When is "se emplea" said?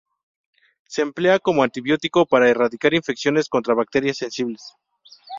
0.87-1.37